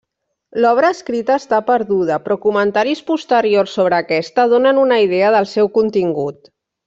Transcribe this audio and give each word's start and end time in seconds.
L'obra 0.63 0.87
escrita 0.93 1.35
està 1.41 1.59
perduda, 1.67 2.17
però 2.23 2.37
comentaris 2.45 3.03
posteriors 3.11 3.77
sobre 3.79 3.99
aquesta, 4.05 4.47
donen 4.55 4.81
una 4.87 4.99
idea 5.09 5.31
del 5.37 5.51
seu 5.55 5.71
contingut. 5.79 6.53